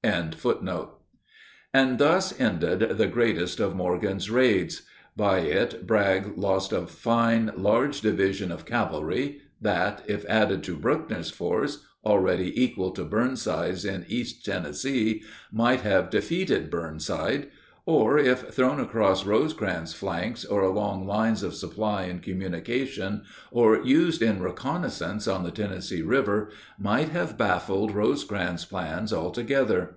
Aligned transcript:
]And 1.78 1.98
thus 1.98 2.40
ended 2.40 2.96
the 2.98 3.06
greatest 3.08 3.58
of 3.58 3.74
Morgan's 3.74 4.30
raids. 4.30 4.82
By 5.16 5.40
it 5.40 5.88
Bragg 5.88 6.38
lost 6.38 6.72
a 6.72 6.86
fine 6.86 7.50
large 7.56 8.00
division 8.00 8.52
of 8.52 8.64
cavalry, 8.64 9.40
that, 9.60 10.04
if 10.06 10.24
added 10.26 10.62
to 10.64 10.76
Buckner's 10.76 11.30
force, 11.30 11.84
already 12.06 12.52
equal 12.58 12.92
to 12.92 13.04
Burnside's 13.04 13.84
in 13.84 14.06
East 14.08 14.44
Tennessee, 14.44 15.24
might 15.52 15.80
have 15.80 16.10
defeated 16.10 16.70
Burnside; 16.70 17.48
or, 17.84 18.18
if 18.18 18.40
thrown 18.50 18.78
across 18.80 19.24
Rosecrans's 19.24 19.94
flanks 19.94 20.44
or 20.44 20.68
long 20.68 21.06
lines 21.06 21.42
of 21.42 21.54
supply 21.54 22.02
and 22.02 22.22
communication, 22.22 23.22
or 23.50 23.82
used 23.82 24.20
in 24.20 24.42
reconnaissance 24.42 25.26
on 25.26 25.42
the 25.42 25.50
Tennessee 25.50 26.02
River, 26.02 26.50
might 26.78 27.08
have 27.08 27.38
baffled 27.38 27.94
Rosecrans's 27.94 28.66
plans 28.66 29.10
altogether. 29.10 29.96